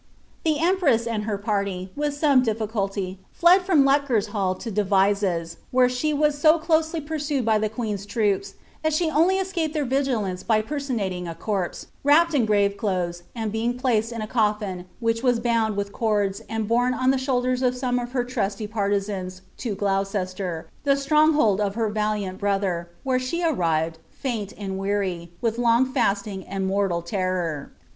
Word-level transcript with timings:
* 0.25 0.43
The 0.45 0.57
empress 0.57 1.05
and 1.05 1.25
her 1.25 1.37
party, 1.37 1.91
with 1.95 2.15
some 2.15 2.41
difficulty, 2.41 3.19
fied 3.31 3.61
from 3.61 3.83
Lutgershall 3.85 4.57
to 4.59 4.71
Devises, 4.71 5.57
where 5.69 5.87
she 5.87 6.11
Mras 6.11 6.33
so 6.33 6.57
closely 6.57 6.99
pursued 6.99 7.45
by 7.45 7.59
the 7.59 7.69
queen's 7.69 8.07
troops, 8.07 8.55
that 8.81 8.93
she 8.93 9.11
only 9.11 9.37
escaped 9.37 9.75
their 9.75 9.85
vigilance 9.85 10.41
by 10.41 10.63
personating 10.63 11.27
a 11.27 11.35
corpse, 11.35 11.85
wrapped 12.03 12.33
io 12.33 12.47
grave 12.47 12.77
clothes, 12.77 13.21
and 13.35 13.51
being 13.51 13.77
placed 13.77 14.11
in 14.11 14.23
a 14.23 14.27
coffin, 14.27 14.85
which 14.99 15.21
was 15.21 15.39
bound 15.39 15.77
with 15.77 15.93
cords* 15.93 16.41
and 16.49 16.67
borne 16.67 16.95
on 16.95 17.11
the 17.11 17.19
shoulders 17.19 17.61
of 17.61 17.77
some 17.77 17.99
of 17.99 18.11
her 18.13 18.23
trusty 18.23 18.65
partisans' 18.65 19.43
to 19.57 19.75
Gloucester, 19.75 20.67
the 20.83 20.95
stronghold 20.97 21.61
of 21.61 21.75
her 21.75 21.89
valiant 21.89 22.39
brother, 22.39 22.89
where 23.03 23.19
she 23.19 23.43
arrived, 23.43 23.99
frint 24.11 24.51
and 24.57 24.79
weary, 24.79 25.29
with 25.41 25.57
lonff 25.57 25.93
fasting 25.93 26.43
and 26.47 26.65
mortal 26.65 27.03
terror. 27.03 27.71